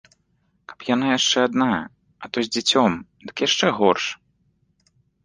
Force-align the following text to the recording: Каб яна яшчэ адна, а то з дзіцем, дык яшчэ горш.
Каб 0.71 0.85
яна 0.95 1.05
яшчэ 1.17 1.43
адна, 1.49 1.67
а 2.25 2.29
то 2.37 2.45
з 2.47 2.51
дзіцем, 2.55 2.97
дык 3.27 3.35
яшчэ 3.47 3.67
горш. 3.81 4.05